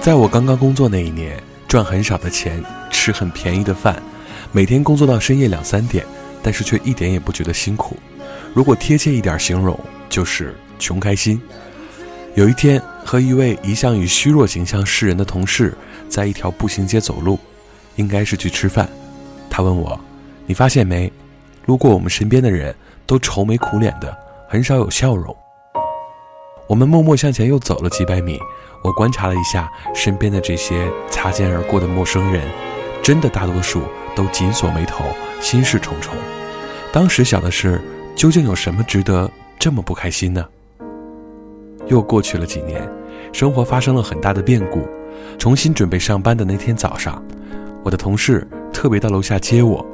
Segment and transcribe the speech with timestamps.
[0.00, 4.02] 在我刚刚工作那一年，赚很少的钱，吃很便宜的饭，
[4.50, 6.04] 每天工作到深夜两三点，
[6.42, 7.96] 但是却一点也不觉得辛苦。
[8.54, 11.40] 如果贴切一点形容，就是穷开心。
[12.34, 15.76] 有一天，和一位一向以虚弱形象示人的同事，
[16.08, 17.38] 在一条步行街走路，
[17.96, 18.88] 应该是去吃饭。
[19.50, 20.00] 他问我
[20.46, 21.12] ：“你发现没？
[21.66, 22.74] 路过我们身边的人
[23.04, 24.16] 都愁眉苦脸的，
[24.48, 25.36] 很少有笑容。”
[26.70, 28.38] 我们默默向前又走了几百米。
[28.84, 32.48] 我观察了一下身边的这些擦肩而过的陌生人，
[33.02, 33.82] 真的大多数
[34.14, 35.04] 都紧锁眉头，
[35.40, 36.14] 心事重重。
[36.92, 37.80] 当时想的是，
[38.14, 40.46] 究竟有什么值得这么不开心呢？
[41.88, 42.88] 又过去了几年，
[43.32, 44.88] 生活发生了很大的变故。
[45.38, 47.20] 重新准备上班的那天早上，
[47.82, 49.84] 我的同事特别到楼下接我。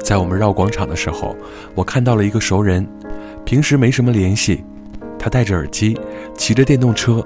[0.00, 1.36] 在我们绕广场的时候，
[1.74, 2.88] 我看到了一个熟人，
[3.44, 4.64] 平时没什么联系，
[5.22, 5.96] 他戴着耳机，
[6.36, 7.24] 骑着电动车。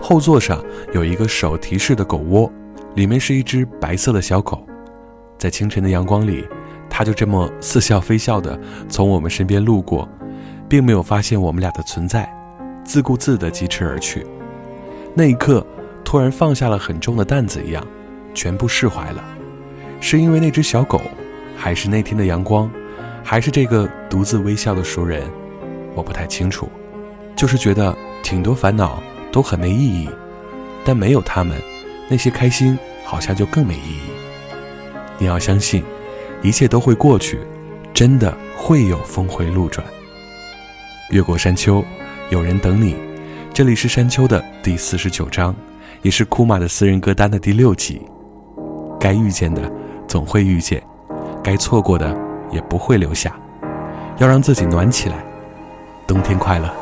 [0.00, 0.64] 后座上
[0.94, 2.48] 有一个手提式的狗窝，
[2.94, 4.64] 里面是一只白色的小狗。
[5.38, 6.46] 在清晨的阳光里，
[6.88, 8.56] 他就这么似笑非笑地
[8.88, 10.08] 从我们身边路过，
[10.68, 12.32] 并没有发现我们俩的存在，
[12.84, 14.24] 自顾自地疾驰而去。
[15.12, 15.66] 那一刻，
[16.04, 17.84] 突然放下了很重的担子一样，
[18.32, 19.24] 全部释怀了。
[20.00, 21.00] 是因为那只小狗，
[21.56, 22.70] 还是那天的阳光，
[23.24, 25.28] 还是这个独自微笑的熟人？
[25.96, 26.68] 我不太清楚，
[27.36, 29.02] 就是觉得挺多烦恼。
[29.32, 30.10] 都很没意义，
[30.84, 31.56] 但没有他们，
[32.06, 34.10] 那些开心好像就更没意义。
[35.16, 35.82] 你要相信，
[36.42, 37.40] 一切都会过去，
[37.94, 39.82] 真的会有峰回路转。
[41.08, 41.82] 越过山丘，
[42.28, 42.94] 有人等你。
[43.54, 45.56] 这里是山丘的第四十九章，
[46.02, 48.02] 也是库玛的私人歌单的第六集。
[49.00, 49.62] 该遇见的
[50.06, 50.82] 总会遇见，
[51.42, 52.14] 该错过的
[52.50, 53.34] 也不会留下。
[54.18, 55.24] 要让自己暖起来。
[56.06, 56.81] 冬天快乐。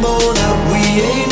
[0.00, 0.52] Boulder.
[0.70, 1.31] We ain't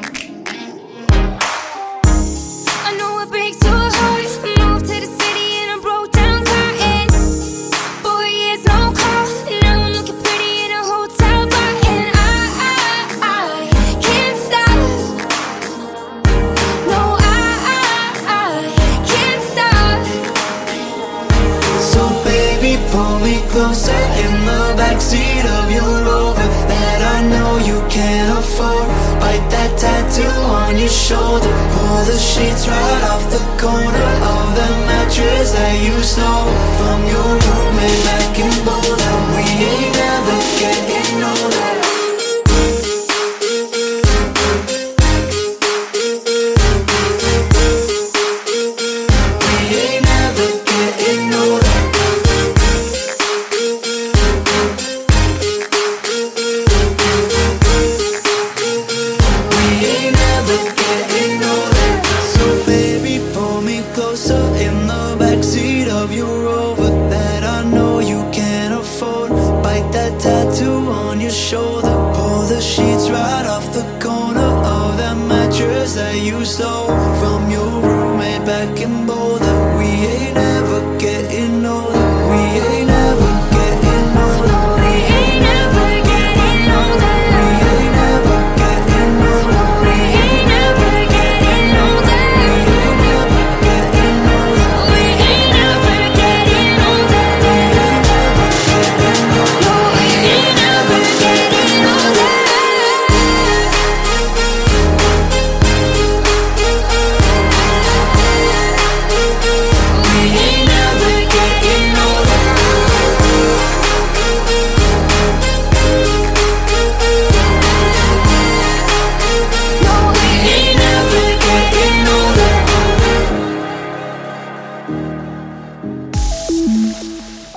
[31.11, 31.55] Shoulder.
[31.75, 36.60] Pull the sheets right off the corner of the mattress that you stole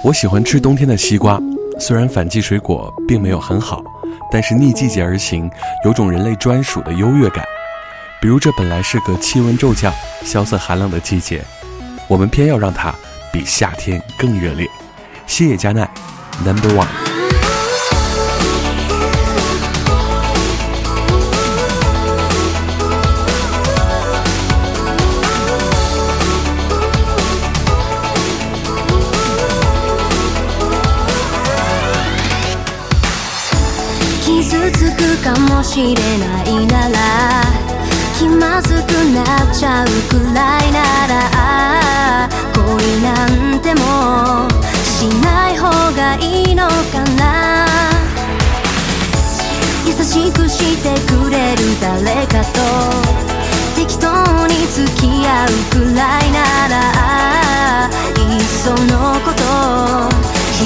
[0.05, 1.41] 我喜欢吃冬天的西瓜，
[1.81, 3.83] 虽然反季水果并没有很好，
[4.31, 5.51] 但是逆季节而行，
[5.83, 7.43] 有种人类专属的优越感。
[8.21, 9.91] 比如这本来是个气温骤降、
[10.23, 11.43] 萧瑟寒冷的季节，
[12.07, 12.95] 我们偏要让它
[13.33, 14.69] 比夏天更热烈。
[15.27, 15.89] 西野加奈
[16.45, 17.04] ，Number One。
[35.65, 36.99] しれないなら
[38.19, 43.27] 気まずくなっちゃうくらいなら恋な
[43.57, 44.47] んても
[44.85, 47.67] しない方がいいのかな？
[49.87, 52.61] 優しくしてくれる誰かと
[53.75, 56.73] 適当に付き合うくらいなら
[58.19, 59.43] いっそのこと
[60.53, 60.63] 一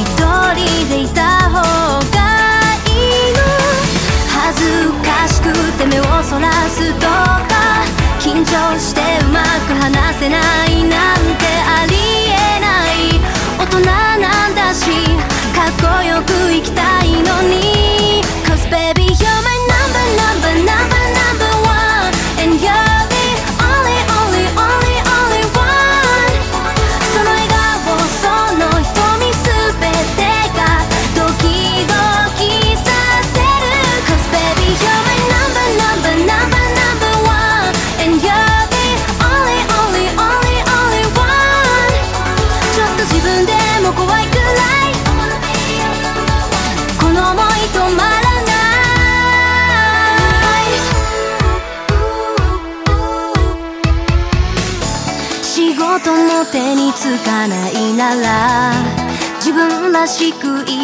[0.55, 0.59] 人
[0.91, 1.57] でいた方
[2.15, 2.28] が
[4.49, 4.65] 恥ず
[5.05, 7.85] かしくて目をそらすとか
[8.19, 10.91] 緊張してうまく話せないなん
[11.37, 11.95] てあり
[12.31, 13.21] えない。
[13.59, 14.87] 大人なんだし
[15.55, 17.68] かっこよく生きたいのに。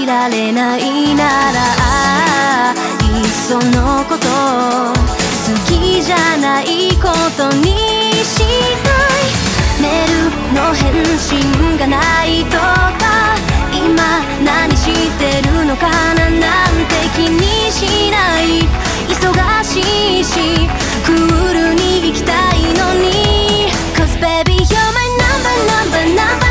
[0.05, 7.09] いられないならいっそのこと好きじゃないこ
[7.39, 9.33] とにしたい
[9.81, 11.41] メールの返信
[11.79, 13.35] がないとか
[13.73, 18.61] 今何してるのかななんて気にしない
[19.09, 20.69] 忙しいし
[21.07, 26.44] クールに行きたいのに Cause baby you're my number number number number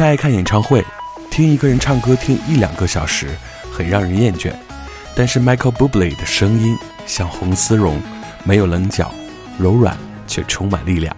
[0.00, 0.82] 太爱看演唱会，
[1.30, 3.36] 听一个人唱歌听一两个小时
[3.70, 4.50] 很让人厌倦。
[5.14, 8.00] 但是 Michael Bublé 的声音像红丝绒，
[8.42, 9.12] 没有棱角，
[9.58, 9.94] 柔软
[10.26, 11.14] 却充满力量。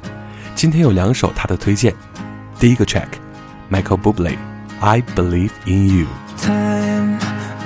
[0.56, 1.94] 今天有两首他的推荐，
[2.58, 6.06] 第一个 track，Michael Bublé，I Believe in You。
[6.38, 7.20] Time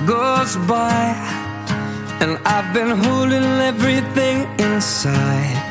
[0.05, 1.15] goes by,
[2.19, 5.63] and I've been holding everything inside.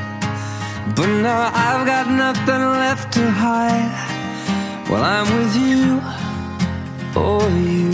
[0.97, 4.16] But now I've got nothing left to hide.
[4.89, 6.01] Well, I'm with you,
[7.17, 7.91] oh, you.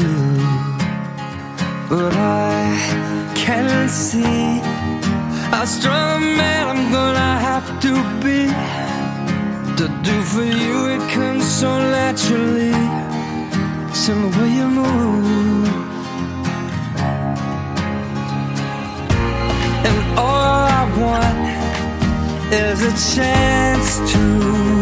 [1.89, 4.61] But I can't see
[5.51, 8.41] how strong man I'm gonna have to be.
[9.79, 12.73] To do for you, it comes so naturally.
[14.05, 15.69] The way you move.
[19.89, 24.82] And all I want is a chance to.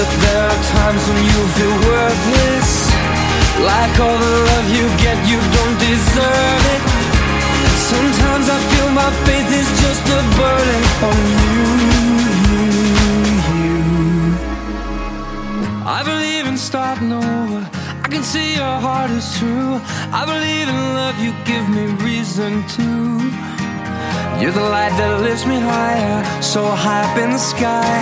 [0.00, 2.49] that there are times when you feel worthless.
[3.60, 6.82] Like all the love you get, you don't deserve it.
[7.92, 11.64] Sometimes I feel my faith is just a burden on you.
[13.60, 13.78] you.
[15.84, 17.60] I believe in starting over.
[18.04, 19.80] I can see your heart is true.
[20.12, 22.88] I believe in love, you give me reason to.
[24.40, 27.92] You're the light that lifts me higher, so high up in the sky.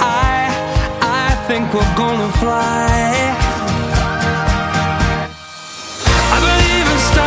[0.00, 0.52] I,
[1.00, 3.51] I think we're gonna fly.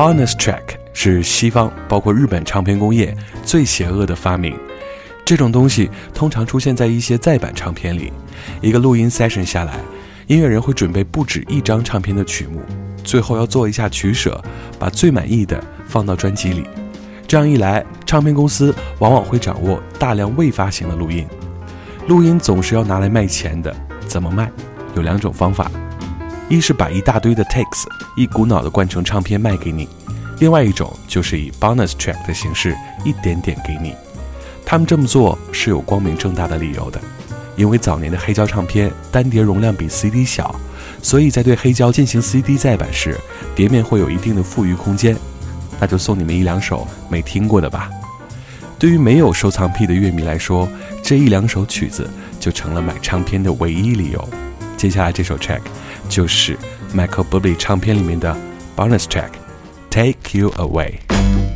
[0.00, 0.62] Bonus track
[0.94, 3.14] 是西方，包括日本唱片工业
[3.44, 4.56] 最邪恶的发明。
[5.26, 8.10] 这种东西通常出现在一些再版唱片里。
[8.62, 9.74] 一个录音 session 下来，
[10.26, 12.62] 音乐人会准备不止一张唱片的曲目，
[13.04, 14.42] 最后要做一下取舍，
[14.78, 16.64] 把最满意的放到专辑里。
[17.28, 21.26] 这样一来，唱片公司往往会掌握大量未发行的录音。
[22.08, 23.76] 录音总是要拿来卖钱的，
[24.06, 24.50] 怎么卖？
[24.94, 25.70] 有两种方法。
[26.50, 27.84] 一是把一大堆的 takes
[28.16, 29.88] 一股脑的灌成唱片卖给你，
[30.40, 33.94] 另外一种就是以 bonus track 的形式一点点给你。
[34.66, 37.00] 他们这么做是有光明正大的理由的，
[37.54, 40.52] 因为早年的黑胶唱片单碟容量比 CD 小，
[41.00, 43.16] 所以在对黑胶进行 CD 再版时，
[43.54, 45.16] 碟面会有一定的富余空间。
[45.78, 47.88] 那就送你们一两首没听过的吧。
[48.76, 50.68] 对于没有收藏癖的乐迷来说，
[51.00, 54.28] 这一两首曲子就成了买唱片的唯一理由。
[54.79, 55.61] 接下来这首 track
[56.09, 56.57] 就是
[56.93, 58.35] Michael Bublé 唱片里面的
[58.75, 59.31] bonus track
[59.89, 60.99] Take You Away。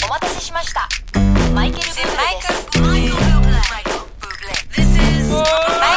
[0.05, 0.87] お待たせしました
[1.53, 2.79] マイケル・ブーブレです
[4.75, 4.87] This
[5.21, 5.43] is マイ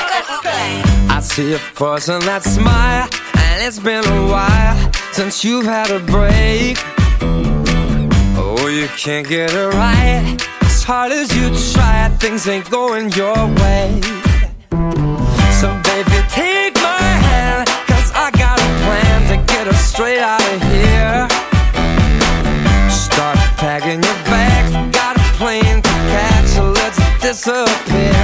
[0.08, 0.52] ケル・ブーブレ
[1.08, 4.76] I see a person that smile, and it's been a while
[5.12, 6.78] since you've had a break.
[8.36, 10.36] Oh, you can't get it right.
[10.62, 14.00] As hard as you try, things ain't going your way.
[19.97, 21.27] Straight out of here.
[22.87, 28.21] Start packing your bags, got a plane to catch, so let's disappear.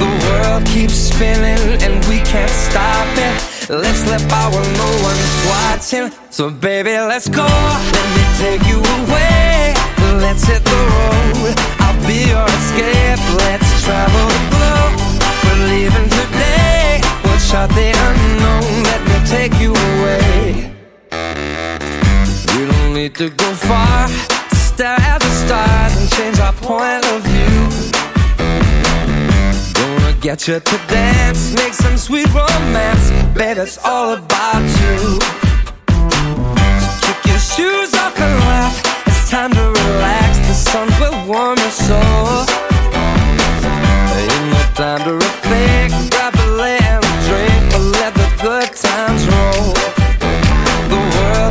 [0.00, 3.36] The world keeps spinning and we can't stop it.
[3.68, 6.10] Let's slip out when no one's watching.
[6.30, 7.44] So baby, let's go.
[7.44, 9.74] Let me take you away.
[10.24, 11.54] Let's hit the road.
[11.84, 13.20] I'll be your escape.
[13.44, 15.03] Let's travel the globe.
[23.14, 24.08] To go far.
[24.54, 27.58] Stare at the stars and change our point of view.
[29.72, 33.12] Gonna get you to dance, make some sweet romance.
[33.36, 35.20] Babe, it's all about you.
[36.90, 39.06] So kick your shoes off and laugh.
[39.06, 40.38] It's time to relax.
[40.48, 42.42] The sun will warm your soul.
[44.18, 46.10] Ain't no time to rethink.
[46.10, 50.03] Grab a and drink, but let the good times roll.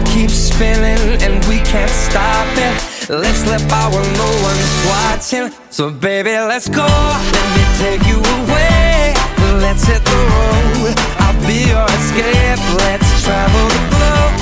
[0.05, 3.09] Keeps spinning and we can't stop it.
[3.09, 5.51] Let's slip out when no one's watching.
[5.69, 6.85] So baby, let's go.
[6.85, 9.13] Let me take you away.
[9.59, 10.93] Let's hit the road.
[11.23, 12.61] I'll be your escape.
[12.85, 14.33] Let's travel the globe.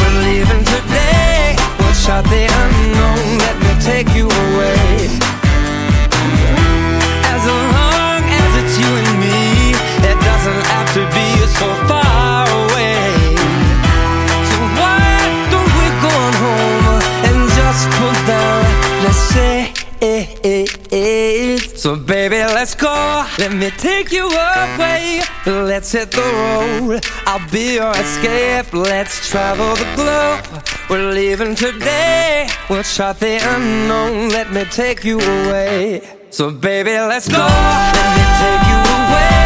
[0.00, 1.56] We're leaving today.
[1.78, 3.38] We'll chart the unknown.
[3.44, 5.12] Let me take you away.
[7.34, 9.76] As long as it's you and me,
[10.10, 11.28] it doesn't have to be
[11.60, 11.97] so far
[20.90, 23.24] So baby, let's go.
[23.38, 25.20] Let me take you away.
[25.44, 27.04] Let's hit the road.
[27.26, 28.72] I'll be your escape.
[28.72, 30.64] Let's travel the globe.
[30.88, 32.48] We're leaving today.
[32.70, 34.30] We'll chart the unknown.
[34.30, 36.00] Let me take you away.
[36.30, 37.38] So baby, let's go.
[37.38, 39.37] Let me take you away.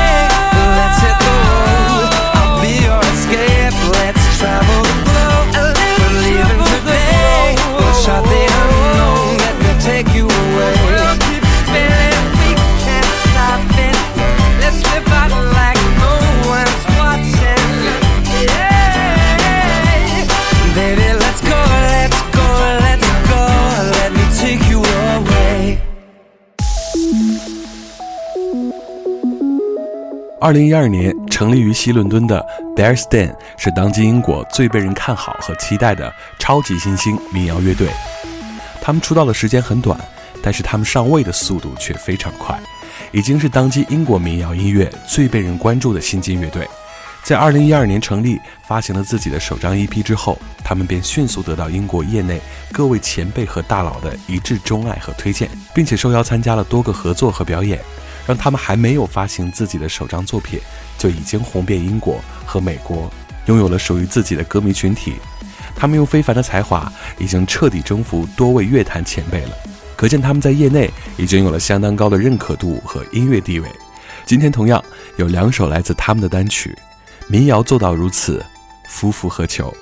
[30.42, 37.86] 二零一二年成立于西伦敦的 Bear Stan 是当今英国最被人看好和期待的超级新兴民谣乐队。
[38.80, 39.96] 他们出道的时间很短，
[40.42, 42.60] 但是他们上位的速度却非常快，
[43.12, 46.68] 已经是当今英国民谣音乐最被人关注的新晋乐队。
[47.22, 52.40] 在二零一二年成立，发行了自己的首张 EP 之后，他们便迅速得到英国业内
[52.72, 57.78] 各位前辈和大佬的一致钟爱和推荐，并且受邀参加了多个合作和表演，
[58.26, 60.60] 让他们还没有发行自己的首张作品，
[60.98, 63.12] 就已经红遍英国和美国，
[63.46, 65.14] 拥有了属于自己的歌迷群体。
[65.74, 69.56] 他们用非凡的才华，已经彻底征服多位乐坛前辈了，
[69.96, 73.68] 可见他们在业内已经有了相当高的认可度和音乐地位。
[74.24, 74.82] 今天同样
[75.16, 76.76] 有两首来自他们的单曲。
[77.26, 78.44] 民谣做到如此，
[78.88, 79.74] 夫复何求？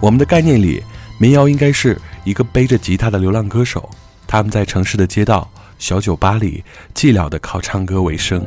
[0.00, 0.82] 我们的概念里，
[1.18, 3.88] 民谣应该是一个背着吉他的流浪歌手，
[4.26, 5.46] 他们在城市的街道、
[5.78, 8.40] 小酒吧里寂寥地靠唱歌为生；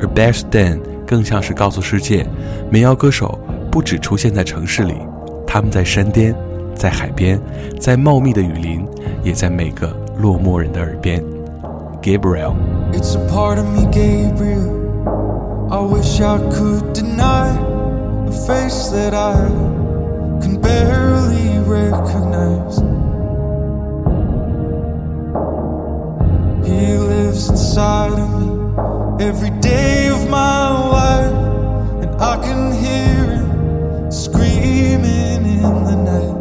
[0.00, 2.26] 而 Best Dan 更像是告诉世界，
[2.68, 3.38] 民谣歌手
[3.70, 4.94] 不只出现在城市里，
[5.46, 6.34] 他们在山巅，
[6.74, 7.40] 在海边，
[7.78, 8.84] 在茂密的雨林，
[9.22, 11.22] 也在每个落寞人的耳边。
[12.02, 12.54] Gabriel。
[12.92, 14.82] It's a part of me, Gabriel.
[15.70, 17.56] I wish I could deny
[18.26, 19.81] a face that I
[20.42, 22.76] can barely recognize.
[26.66, 30.62] He lives inside of me every day of my
[30.98, 36.31] life, and I can hear him screaming in the night.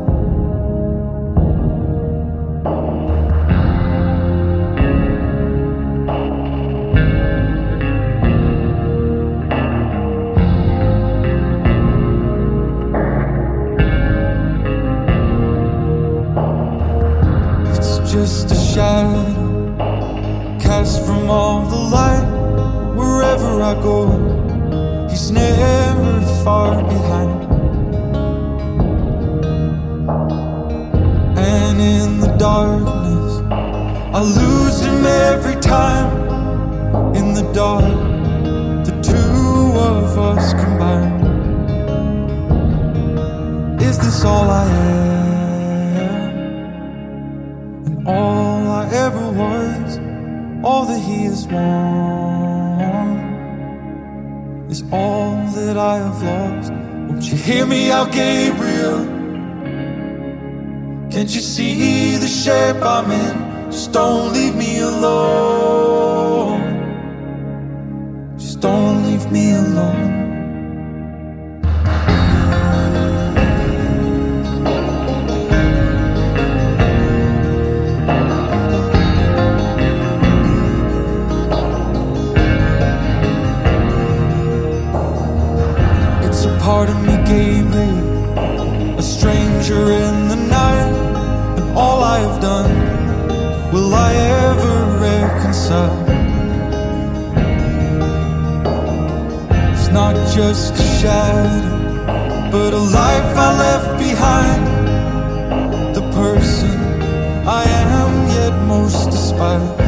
[18.73, 19.25] Shadow
[20.61, 22.25] cast from all the light.
[22.95, 23.99] Wherever I go,
[25.09, 27.41] he's never far behind.
[31.37, 33.41] And in the darkness,
[34.17, 36.09] I lose him every time.
[37.13, 37.83] In the dark,
[38.87, 41.11] the two of us combine.
[43.81, 45.11] Is this all I am?
[47.85, 48.40] And all
[49.05, 49.89] ever was,
[50.63, 52.81] all that he has won,
[54.69, 56.71] is all that I have lost.
[57.07, 58.99] Won't you hear me out, Gabriel?
[61.11, 63.71] Can't you see the shape I'm in?
[63.71, 66.61] Just don't leave me alone.
[68.37, 70.20] Just don't leave me alone.
[86.71, 90.93] Of me, Gabriel, a stranger in the night,
[91.57, 92.71] and all I have done
[93.71, 96.01] will I ever reconcile?
[99.73, 101.81] It's not just a shadow
[102.51, 104.61] but a life I left behind.
[105.93, 106.79] The person
[107.45, 109.79] I am, yet most despised.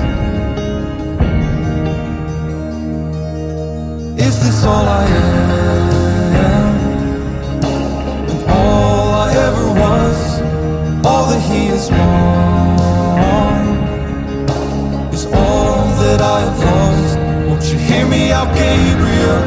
[4.20, 5.93] Is this all I am?
[15.12, 17.18] Is all that I have lost.
[17.48, 19.42] Won't you hear me out, Gabriel?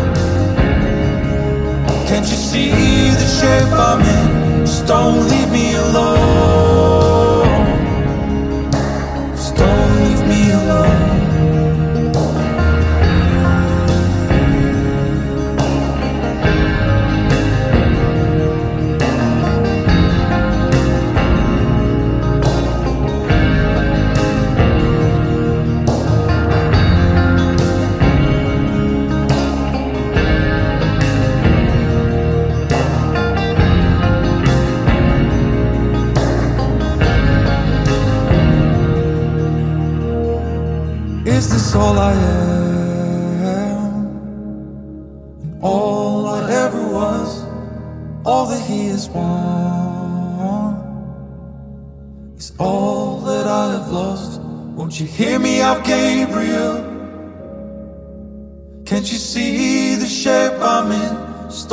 [2.09, 2.71] Can't you see
[3.21, 4.67] the shape I'm in?
[4.67, 7.16] Just don't leave me alone.
[42.07, 43.97] I am?
[45.61, 47.31] All I ever was,
[48.25, 50.75] all that he has won,
[52.37, 54.41] is all that I have lost.
[54.77, 56.77] Won't you hear me out, Gabriel?
[58.85, 61.15] Can't you see the shape I'm in?
[61.51, 61.73] Just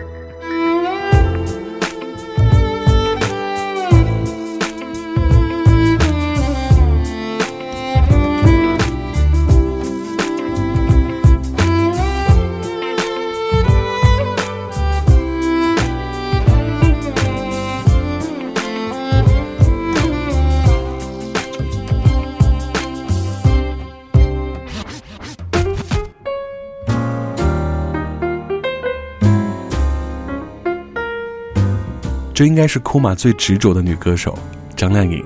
[32.41, 34.35] 这应该是库玛最执着的女歌手
[34.75, 35.23] 张靓颖。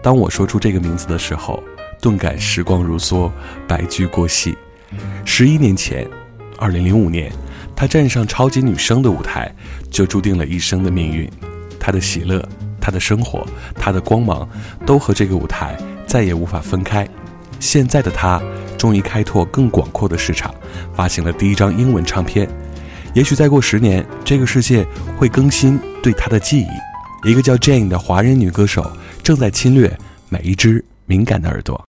[0.00, 1.60] 当我说出这个名字的时候，
[2.00, 3.28] 顿感时光如梭，
[3.66, 4.56] 白驹过隙。
[5.24, 6.08] 十一年前，
[6.56, 7.32] 二零零五年，
[7.74, 9.52] 她站上超级女声的舞台，
[9.90, 11.28] 就注定了一生的命运。
[11.80, 12.40] 她的喜乐，
[12.80, 14.48] 她的生活，她的光芒，
[14.86, 17.04] 都和这个舞台再也无法分开。
[17.58, 18.40] 现在的她，
[18.78, 20.54] 终于开拓更广阔的市场，
[20.94, 22.48] 发行了第一张英文唱片。
[23.14, 24.84] 也许再过十年，这个世界
[25.16, 27.28] 会更新对她的记忆。
[27.28, 28.84] 一个叫 Jane 的华人女歌手
[29.22, 29.96] 正在侵略
[30.28, 31.82] 每一只敏感的耳朵。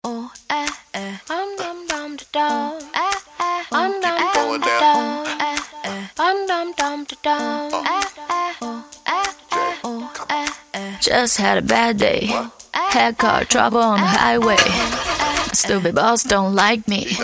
[11.02, 12.30] Just had a bad day.
[12.92, 14.58] Had car trouble on the highway.
[15.54, 17.18] Stupid boss don't like me.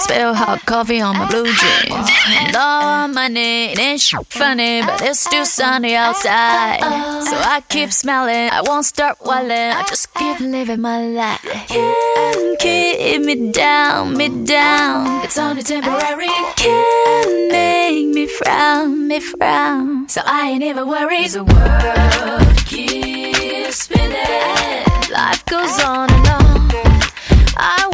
[0.00, 2.10] Spill hot coffee on my blue jeans.
[2.28, 6.80] And all my name ain't funny, but it's still sunny outside.
[7.24, 11.40] So I keep smelling, I won't start whiling, I just keep living my life.
[11.68, 15.24] Can't keep me down, me down.
[15.24, 16.28] It's only temporary.
[16.56, 20.08] Can't make me frown, me frown.
[20.08, 21.30] So I ain't ever worried.
[21.30, 25.12] The world keeps spinning.
[25.12, 26.61] Life goes on and on.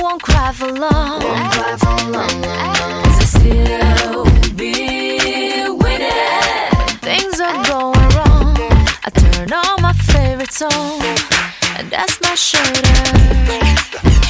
[0.08, 1.20] Won't cry for long.
[1.20, 2.42] Won't cry for long.
[3.04, 4.24] Cause I still
[4.56, 6.72] be winning.
[7.04, 8.56] Things are going wrong.
[9.04, 11.02] I turn on my favorite song,
[11.76, 12.80] and that's my shoulder.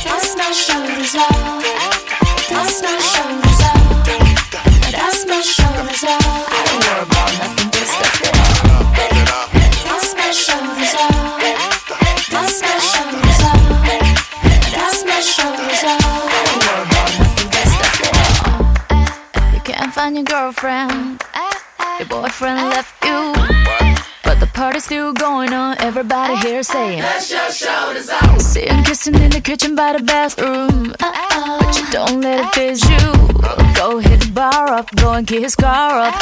[0.02, 1.62] That's my shoulders off.
[2.50, 4.02] That's my shoulders off.
[4.90, 6.26] That's my shoulders off.
[6.50, 8.34] I don't worry about nothing, just that's it.
[9.86, 11.38] That's my shoulders off.
[12.34, 12.77] That's my
[15.22, 15.82] shoulders.
[15.82, 15.98] I
[17.74, 18.14] nothing.
[19.54, 21.22] You can't find your girlfriend.
[21.98, 23.34] Your boyfriend left you.
[24.22, 25.76] But the party's still going on.
[25.80, 27.50] Everybody here saying, That's your
[28.70, 30.94] him kissing in the kitchen by the bathroom.
[31.00, 32.98] But you don't let it phase you.
[33.74, 36.14] Go hit the bar up, go and kick his car up.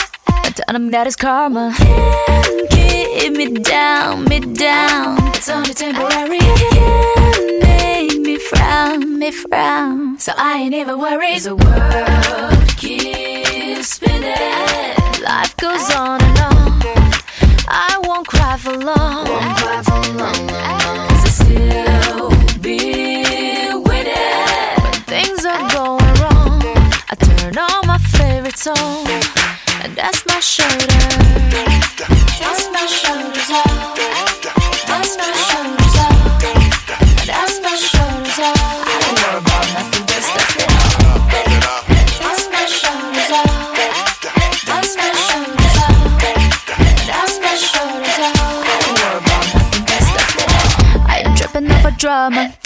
[0.44, 1.74] And tell him that it's karma.
[1.76, 5.18] Can't keep me down, me down.
[5.34, 6.38] It's only temporary.
[6.38, 7.55] Can't
[8.52, 10.18] make me frown, me frown.
[10.18, 11.42] So I ain't ever worried.
[11.42, 15.22] The world keeps spinning.
[15.22, 16.82] Life goes on and on.
[17.68, 19.28] I won't cry for long.
[19.28, 20.48] Won't cry for long.
[21.08, 22.30] Cause I still
[22.60, 24.82] be winning.
[24.82, 26.62] When things are going wrong,
[27.10, 29.06] I turn on my favorite song,
[29.82, 32.15] and that's my shoulder.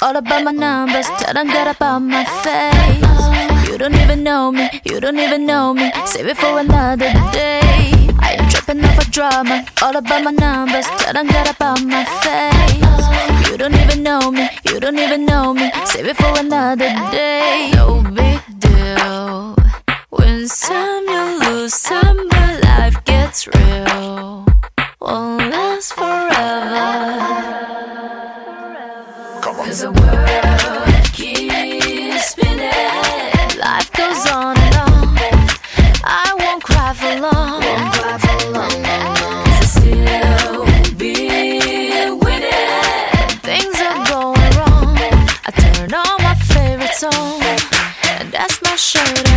[0.03, 3.69] All about my numbers, telling good about my face.
[3.69, 5.91] You don't even know me, you don't even know me.
[6.07, 7.93] Save it for another day.
[8.19, 13.51] I am tripping off a drama, all about my numbers, telling good about my face.
[13.51, 15.71] You don't even know me, you don't even know me.
[15.85, 17.71] Save it for another day.
[17.75, 19.57] No big deal.
[20.09, 24.47] When some you lose some, but life gets real.
[25.01, 27.20] Won't last forever.
[29.71, 32.73] Cause the world keeps spinning.
[33.57, 35.17] Life goes on and on.
[36.03, 37.63] I won't cry for long.
[37.63, 38.41] Won't cry for
[39.65, 40.65] still
[40.97, 41.15] be
[42.11, 43.29] winning.
[43.47, 44.99] Things are going wrong.
[45.47, 47.41] I turn on my favorite song,
[48.09, 49.30] and that's my shoulder.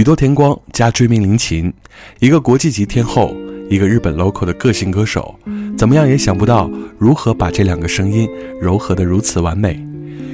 [0.00, 1.70] 宇多田光加追命林琴，
[2.20, 3.36] 一个国际级天后，
[3.68, 5.38] 一个日本 local 的个性歌手，
[5.76, 8.26] 怎么样也想不到如何把这两个声音
[8.62, 9.78] 糅合得如此完美。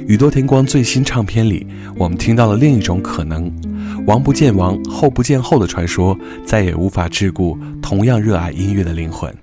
[0.07, 3.51] 宇多田光最新唱片里，我们听到了另一种可能：
[4.05, 9.35] 王不见王，后不见后的传说，再也无法桎梏同样热爱音乐的灵魂。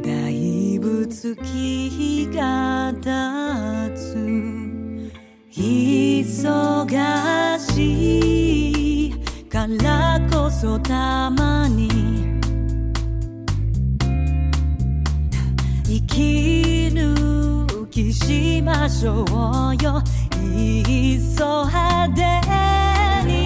[0.02, 1.34] だいぶ月
[1.90, 4.16] 日が経つ。
[5.52, 6.38] 忙
[7.58, 9.12] しい
[9.48, 12.35] からこそたまに
[16.16, 20.02] 息抜きしましょうよ。
[20.40, 23.45] いっそ派手に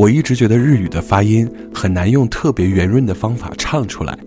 [0.00, 4.18] 我一直觉得日语的发音很难用特别圆润的方法唱出来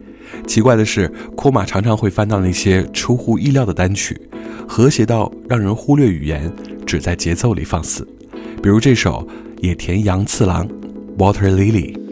[0.45, 4.15] 奇怪的是库玛常常会翻到那些出乎意料的单曲
[4.67, 6.51] 和谐到让人忽略语言
[6.85, 8.07] 只在节奏里放肆。
[8.61, 9.27] 比如这首
[9.61, 10.67] 野田洋次郎
[11.17, 12.02] water lily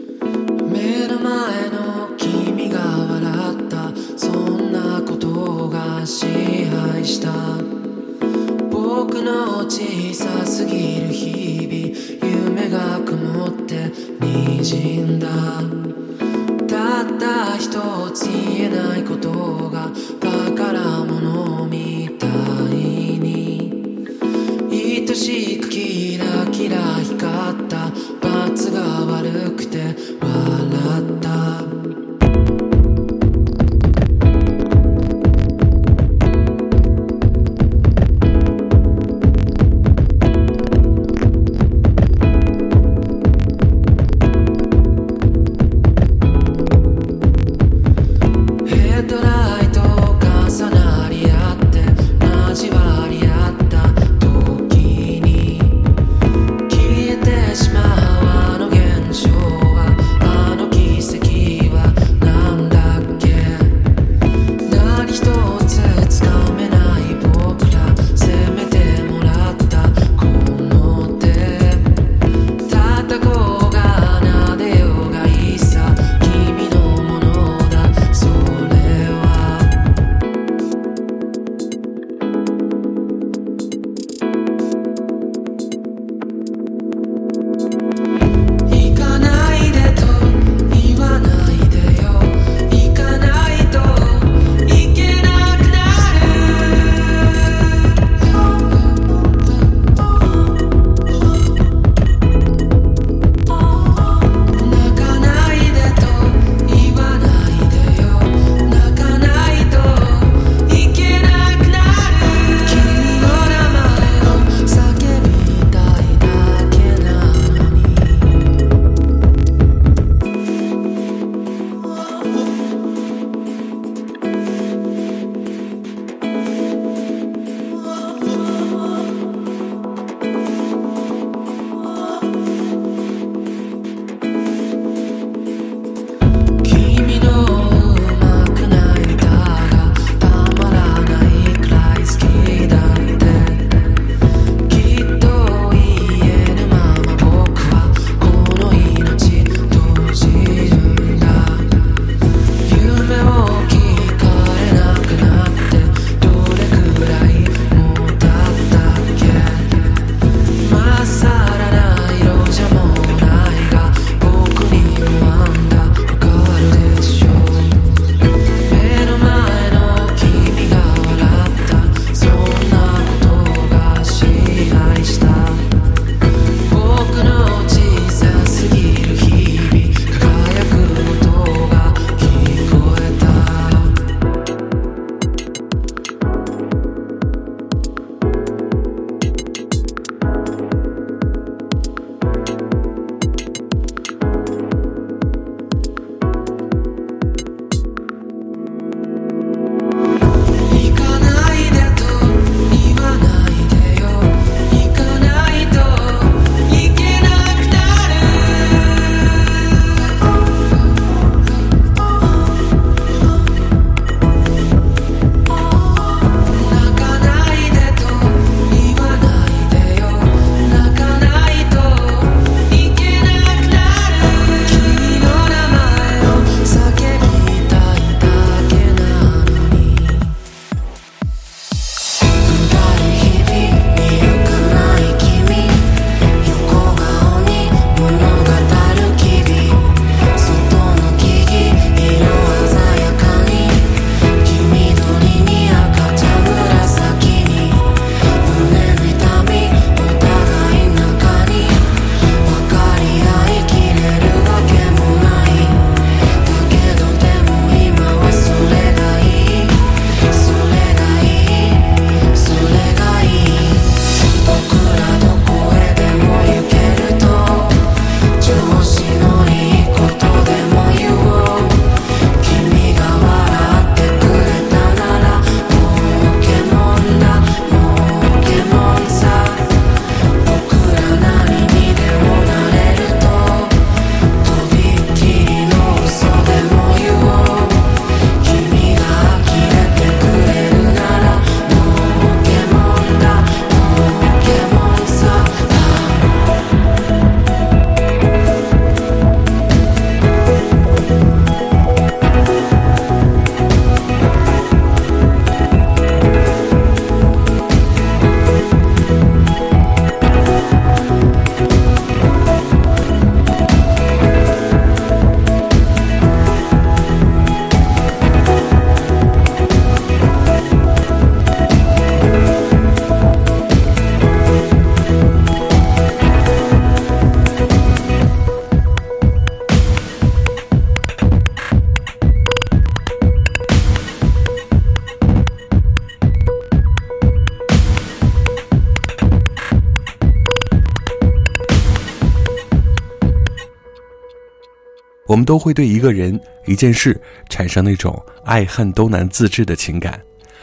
[345.42, 350.20] 们都会对一个人、一件事产生那种爱恨都难自制的情感，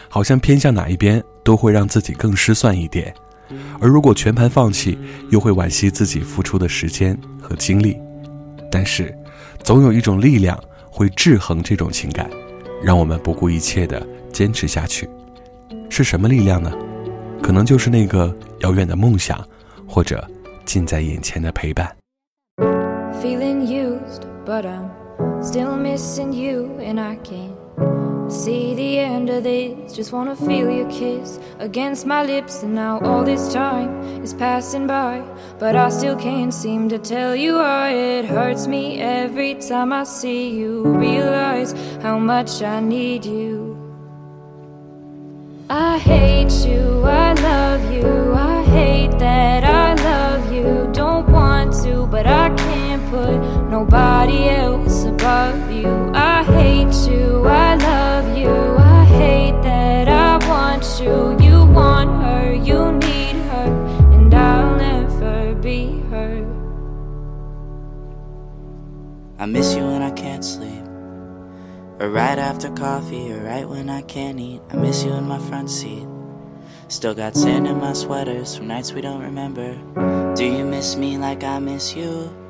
[0.07, 3.13] 好像偏向哪一边都会让自己更失算一点。
[3.81, 4.97] 而如果全盘放弃，
[5.31, 7.97] 又会惋惜自己付出的时间和精力。
[8.71, 9.13] 但是，
[9.63, 10.57] 总有一种力量
[10.89, 12.29] 会制衡这种情感，
[12.81, 15.09] 让我们不顾一切的坚持下去。
[15.89, 16.71] 是什么力量呢？
[17.41, 19.43] 可能就是那个遥远的梦想，
[19.87, 20.25] 或者
[20.63, 21.98] 近在眼前的陪伴。
[24.49, 27.55] But I'm still missing you, and I can't
[28.31, 29.93] see the end of this.
[29.95, 33.91] Just wanna feel your kiss against my lips, and now all this time
[34.23, 35.21] is passing by,
[35.59, 40.03] but I still can't seem to tell you why it hurts me every time I
[40.03, 40.81] see you.
[40.97, 43.77] Realize how much I need you.
[45.69, 50.89] I hate you, I love you, I hate that I love you.
[50.91, 52.68] Don't want to, but I can't
[53.19, 56.11] put nobody else above you.
[56.13, 61.37] I hate you, I love you, I hate that I want you.
[61.45, 63.69] You want her, you need her,
[64.13, 66.45] and I'll never be her.
[69.37, 70.85] I miss you when I can't sleep.
[71.99, 74.61] Or right after coffee, or right when I can't eat.
[74.71, 76.07] I miss you in my front seat.
[76.87, 79.75] Still got sand in my sweaters from nights we don't remember.
[80.35, 82.38] Do you miss me like I miss you?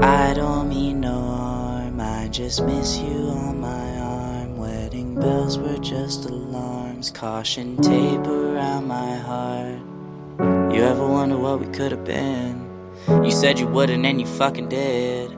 [0.00, 4.56] I don't mean no harm, I just miss you on my arm.
[4.56, 9.80] Wedding bells were just alarms, caution tape around my heart.
[10.72, 12.68] You ever wonder what we could have been?
[13.08, 15.37] You said you wouldn't, and you fucking did.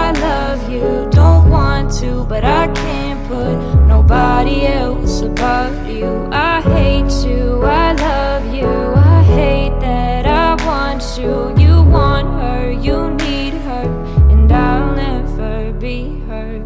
[2.01, 6.27] to, but I can't put nobody else above you.
[6.31, 11.33] I hate you, I love you, I hate that I want you.
[11.63, 13.85] You want her, you need her,
[14.31, 16.65] and I'll never be her.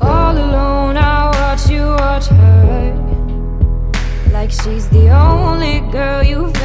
[0.00, 2.94] All alone, I watch you watch her.
[4.32, 6.61] Like she's the only girl you've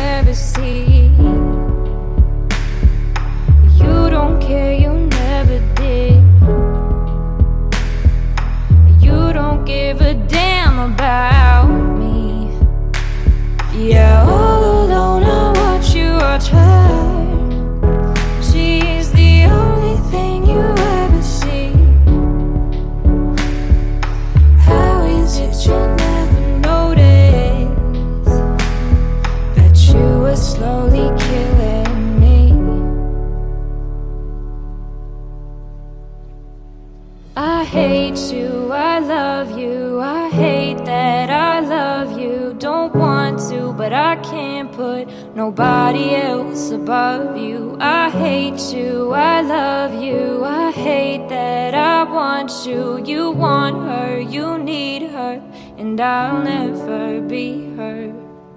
[44.78, 47.76] put nobody else above you.
[47.80, 53.00] I hate you, I love you, I hate that I want you.
[53.04, 55.42] You want her, you need her,
[55.78, 58.12] and I'll never be her.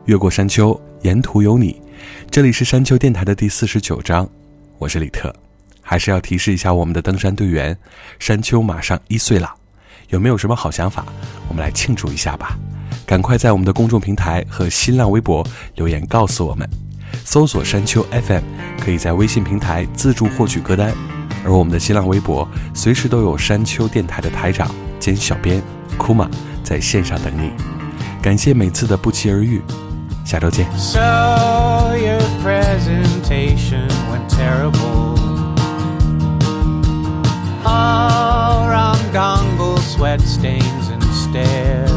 [0.05, 1.81] 越过山丘，沿途有你。
[2.31, 4.29] 这里是山丘电台的第四十九章，
[4.79, 5.35] 我是李特。
[5.83, 7.77] 还是要提示一下我们的登山队员，
[8.19, 9.53] 山丘马上一岁了，
[10.11, 11.05] 有没有什么好想法？
[11.49, 12.57] 我们来庆祝一下吧！
[13.11, 15.45] 赶快在我们的公众平台和新浪微博
[15.75, 16.71] 留言告诉我们。
[17.25, 18.43] 搜索山丘 FM，
[18.81, 20.95] 可以在微信平台自助获取歌单，
[21.45, 25.61] 而我们的新浪微博随时都有山丘电台的台长兼小编
[25.99, 26.31] 库玛
[26.63, 27.51] 在线上等你。
[28.23, 29.61] 感谢每次的不期而遇，
[30.25, 30.71] 下周见。
[30.79, 31.01] So
[31.97, 35.19] your presentation went terrible.
[37.65, 41.90] All wrong dongle, sweat stains and stare.